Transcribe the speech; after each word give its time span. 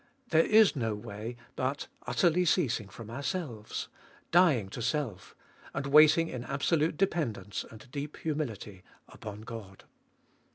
There 0.29 0.47
is 0.47 0.75
no 0.75 0.95
way 0.95 1.35
but 1.55 1.85
utterly 2.07 2.43
ceasing 2.43 2.89
from 2.89 3.11
ourselves, 3.11 3.87
dying 4.31 4.67
to 4.69 4.81
self, 4.81 5.35
and 5.75 5.85
waiting 5.85 6.27
in 6.27 6.43
absolute 6.43 6.97
dependence 6.97 7.63
and 7.69 7.87
deep 7.91 8.17
humility 8.17 8.81
upon 9.07 9.41
God. 9.41 9.83